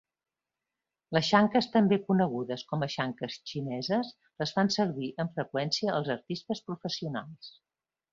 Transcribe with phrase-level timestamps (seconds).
[1.15, 4.09] Les xanques, també conegudes com a "xanques xineses",
[4.43, 7.53] les fan servir amb freqüència els artistes professionals.